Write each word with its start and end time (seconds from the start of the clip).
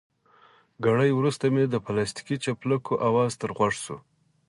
ګړی 0.85 1.11
وروسته 1.13 1.45
مې 1.53 1.63
د 1.69 1.75
پلاستیکي 1.85 2.35
څپلکو 2.43 2.93
اواز 3.07 3.31
تر 3.41 3.49
غوږو 3.57 3.79
شو. 3.83 3.97